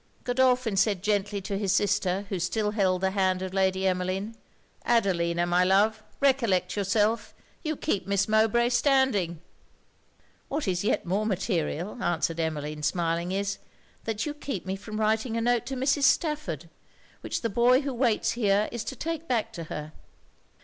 Godolphin 0.23 0.77
said 0.77 1.03
gently 1.03 1.41
to 1.41 1.59
his 1.59 1.71
sister, 1.71 2.25
who 2.29 2.39
still 2.39 2.71
held 2.71 3.01
the 3.01 3.11
hand 3.11 3.43
of 3.43 3.53
Emmeline 3.55 4.35
'Adelina, 4.83 5.45
my 5.45 5.63
love, 5.63 6.01
recollect 6.19 6.75
yourself 6.75 7.35
you 7.61 7.75
keep 7.75 8.07
Miss 8.07 8.27
Mowbray 8.27 8.69
standing.' 8.69 9.41
'What 10.47 10.67
is 10.67 10.83
yet 10.83 11.05
more 11.05 11.27
material,' 11.27 12.03
answered 12.03 12.39
Emmeline, 12.39 12.81
smiling, 12.81 13.31
is, 13.31 13.59
'that 14.05 14.25
you 14.25 14.33
keep 14.33 14.65
me 14.65 14.75
from 14.75 14.99
writing 14.99 15.37
a 15.37 15.41
note 15.41 15.67
to 15.67 15.75
Mrs. 15.75 16.01
Stafford, 16.05 16.67
which 17.21 17.41
the 17.43 17.49
boy 17.51 17.81
who 17.81 17.93
waits 17.93 18.31
here 18.31 18.69
is 18.71 18.83
to 18.85 18.95
take 18.95 19.27
back 19.27 19.53
to 19.53 19.65
her.' 19.65 19.91